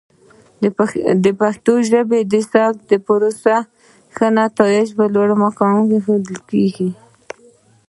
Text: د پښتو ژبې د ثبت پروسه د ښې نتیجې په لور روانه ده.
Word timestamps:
د 1.23 1.25
پښتو 1.39 1.73
ژبې 1.89 2.19
د 2.31 2.33
ثبت 2.51 2.79
پروسه 3.05 3.55
د 3.63 3.67
ښې 4.15 4.27
نتیجې 4.39 4.93
په 4.97 5.05
لور 5.13 5.27
روانه 5.31 5.81
ده. 6.25 6.87